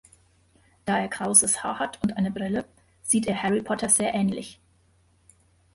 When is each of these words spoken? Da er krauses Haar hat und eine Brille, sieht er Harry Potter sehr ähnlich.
Da 0.83 0.97
er 0.97 1.09
krauses 1.09 1.63
Haar 1.63 1.77
hat 1.77 2.01
und 2.01 2.17
eine 2.17 2.31
Brille, 2.31 2.65
sieht 3.03 3.27
er 3.27 3.43
Harry 3.43 3.61
Potter 3.61 3.87
sehr 3.87 4.15
ähnlich. 4.15 4.59